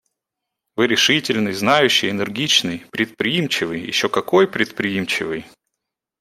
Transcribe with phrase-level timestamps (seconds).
[0.77, 5.45] Вы решительный, знающий, энергичный, предприимчивый еще какой предприимчивый.